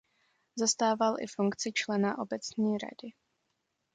[0.55, 3.13] Zastával i funkci člena obecní rady.